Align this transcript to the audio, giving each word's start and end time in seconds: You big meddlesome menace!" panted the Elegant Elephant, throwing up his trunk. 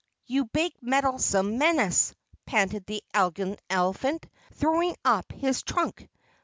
You 0.25 0.45
big 0.45 0.73
meddlesome 0.81 1.59
menace!" 1.59 2.15
panted 2.47 2.87
the 2.87 3.03
Elegant 3.13 3.59
Elephant, 3.69 4.25
throwing 4.55 4.95
up 5.05 5.31
his 5.31 5.61
trunk. 5.61 6.09